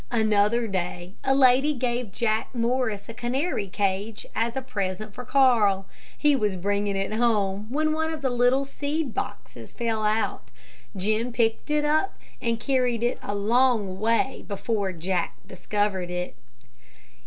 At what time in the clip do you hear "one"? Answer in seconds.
7.93-8.11